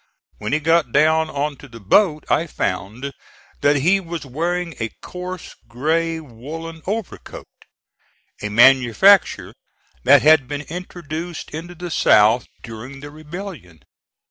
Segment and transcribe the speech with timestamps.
[0.39, 3.13] When he got down on to the boat I found
[3.61, 7.45] that he was wearing a coarse gray woollen overcoat,
[8.41, 9.53] a manufacture
[10.03, 13.83] that had been introduced into the South during the rebellion.